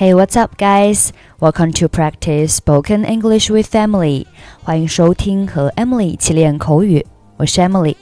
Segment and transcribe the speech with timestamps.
[0.00, 1.10] Hey, what's up, guys?
[1.40, 4.26] Welcome to practice spoken English with Emily.
[4.62, 7.06] 欢迎收听和 Emily 一起练口语。
[7.36, 7.96] 我是 Emily。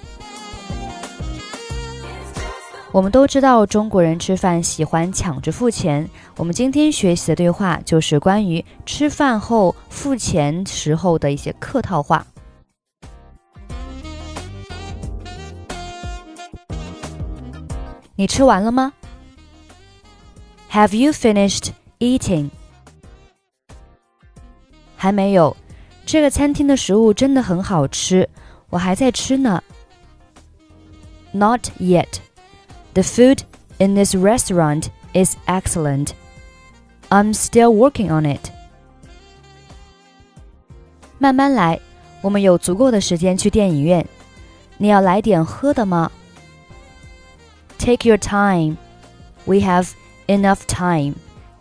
[2.91, 6.09] 我们都知道中国人吃饭喜欢抢着付钱。
[6.37, 12.25] 我们今天学习的对话就是关于吃饭后付钱时候的一些客套话。
[18.17, 18.93] 你吃完了吗？
[20.71, 22.51] Have you finished eating？
[24.97, 25.57] 还没有，
[26.07, 28.29] 这个餐厅的食物真的很好吃，
[28.71, 29.63] 我还在吃呢。
[31.33, 32.21] Not yet.
[32.95, 33.41] The food
[33.79, 36.11] in this restaurant is excellent.
[37.11, 38.51] I'm still working on it.
[41.19, 41.81] 慢慢来，
[42.23, 44.07] 我们有足够的时间去电影院。
[44.79, 46.11] 你要来点喝的吗？
[47.79, 48.77] Take your time.
[49.45, 49.91] We have
[50.27, 51.15] enough time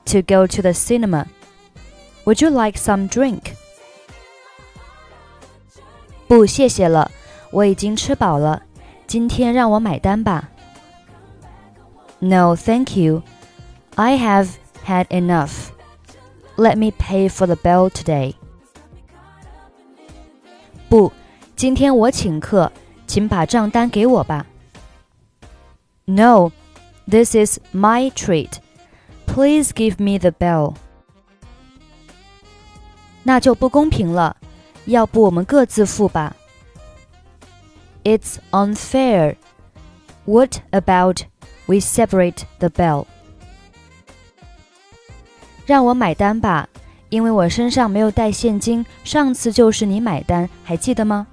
[0.07, 1.27] to go to the cinema.
[2.25, 3.53] Would you like some drink?
[6.27, 7.11] 不，谢谢了，
[7.51, 8.63] 我已经吃饱了。
[9.07, 10.49] 今天让我买单吧。
[12.19, 13.23] No, thank you.
[13.95, 14.49] I have
[14.85, 15.69] had enough.
[16.55, 18.35] Let me pay for the bill today.
[20.89, 21.11] 不，
[21.55, 22.71] 今天我请客，
[23.05, 24.45] 请把账单给我吧。
[26.05, 26.51] no,
[27.07, 28.59] this is my treat.
[29.27, 30.75] Please give me the bill.
[33.23, 34.35] 那就不公平了，
[34.85, 36.35] 要不我们各自付吧。
[38.03, 39.37] It's unfair.
[40.25, 41.21] What about
[41.65, 43.05] we separate the bill?
[45.65, 46.67] 让我买单吧，
[47.09, 48.85] 因为我身上没有带现金。
[49.05, 51.27] 上次就是你买单，还记得吗？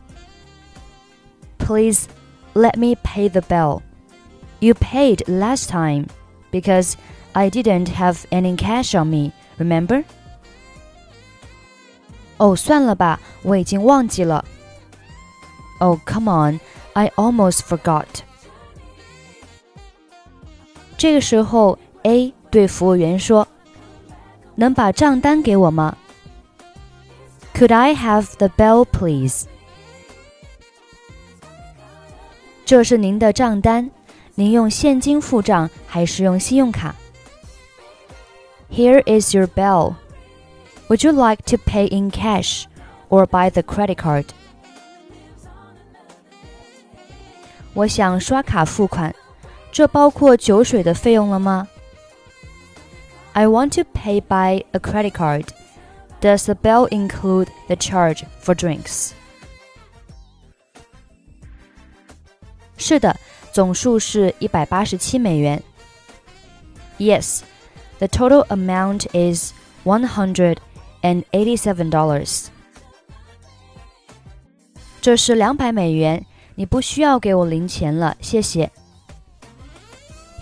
[1.59, 2.07] Please
[2.55, 3.83] let me pay the bill.
[4.61, 6.07] You paid last time
[6.53, 6.95] because
[7.35, 10.05] I didn't have any cash on me, remember?
[12.39, 14.45] 哦，算了吧，我已经忘记了。
[15.79, 16.61] Oh, come on,
[16.95, 18.07] I almost forgot.
[20.99, 25.97] 这个时候，A 对服务员说：“能把账单给我吗？”
[27.55, 29.45] Could I have the bill, please?
[32.65, 33.91] 这是您的账单。
[34.35, 36.95] 您用现金付账还是用信用卡
[38.75, 39.97] ？Here is your bill.
[40.89, 42.67] Would you like to pay in cash
[43.09, 44.27] or by the credit card?
[47.75, 49.15] 我想刷卡付款，
[49.71, 51.69] 这包括酒水的费用了吗？
[53.33, 55.47] I want to pay by a credit card.
[56.21, 59.13] Does the bill include the charge for drinks?
[62.77, 63.17] 是的。
[63.53, 65.61] 总数是一百八十七美元。
[66.99, 67.41] Yes,
[67.99, 69.53] the total amount is
[69.85, 70.59] one hundred
[71.03, 72.47] and eighty-seven dollars.
[75.01, 78.71] 这是两百美元，你不需要给我零钱了，谢谢。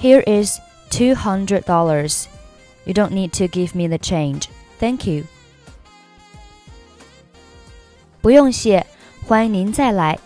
[0.00, 0.58] Here is
[0.90, 2.24] two hundred dollars.
[2.84, 4.46] You don't need to give me the change.
[4.80, 5.24] Thank you.
[8.20, 8.86] 不用谢，
[9.26, 10.18] 欢迎您再来。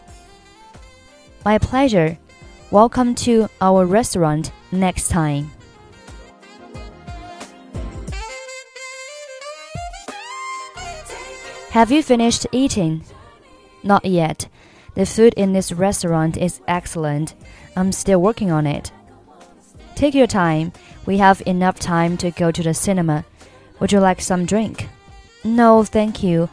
[1.44, 2.16] My pleasure.
[2.70, 5.50] Welcome to our restaurant next time.
[11.71, 13.03] Have you finished eating?
[13.83, 14.47] Not yet.
[14.95, 17.35] The food in this restaurant is excellent.
[17.75, 18.91] I'm still working on it.
[19.93, 20.71] Take your time.
[21.05, 23.25] We have enough time to go to the cinema.
[23.79, 24.87] Would you like some drink?
[25.43, 26.49] No, thank you.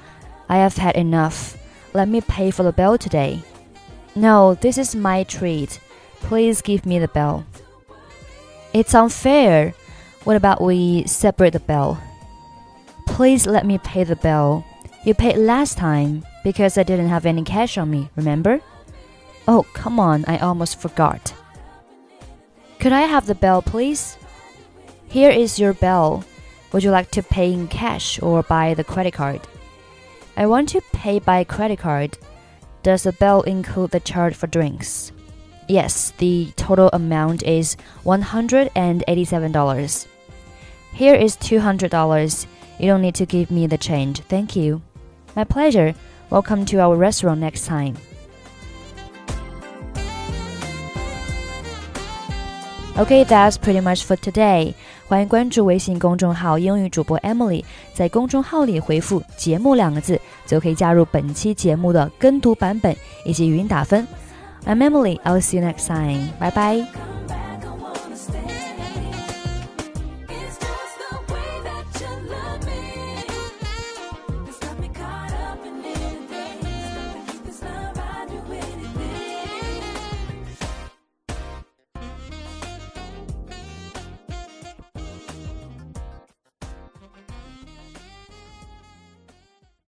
[0.49, 1.57] I have had enough.
[1.95, 3.43] Let me pay for the bill today.
[4.15, 5.81] No, this is my treat.
[6.21, 7.47] Please give me the bill.
[8.73, 9.75] It's unfair.
[10.25, 11.99] What about we separate the bill?
[13.07, 14.65] Please let me pay the bill.
[15.05, 18.61] You paid last time because I didn't have any cash on me, remember?
[19.47, 21.35] Oh, come on, I almost forgot.
[22.81, 24.17] Could I have the bill, please?
[25.09, 26.25] Here is your bill.
[26.73, 29.43] Would you like to pay in cash or by the credit card?
[30.39, 32.17] I want to pay by credit card.
[32.83, 35.13] Does the bill include the charge for drinks?
[35.69, 40.07] Yes, the total amount is $187.
[40.95, 42.47] Here is $200.
[42.79, 44.21] You don't need to give me the change.
[44.23, 44.81] Thank you.
[45.36, 45.94] My pleasure.
[46.30, 47.96] Welcome to our restaurant next time.
[52.98, 54.74] Okay, that's pretty much for today.
[55.08, 57.64] 欢迎关注微信公众号“英语主播 Emily”，
[57.94, 62.96] 在公众号里回复“节目”两个字，就可以加入本期节目的跟读版本
[63.26, 64.08] 以及语音打分。
[64.66, 65.20] I'm Emily.
[65.22, 66.30] I'll see you next time.
[66.40, 67.13] Bye bye.